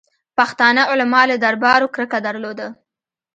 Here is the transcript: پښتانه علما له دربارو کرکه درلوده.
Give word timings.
پښتانه 0.37 0.81
علما 0.91 1.21
له 1.31 1.35
دربارو 1.45 1.91
کرکه 1.95 2.19
درلوده. 2.27 2.67